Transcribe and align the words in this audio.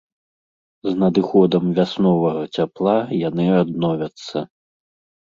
З 0.89 0.93
надыходам 1.03 1.63
вясновага 1.81 2.43
цяпла 2.55 2.97
яны 3.29 3.45
адновяцца. 3.63 4.37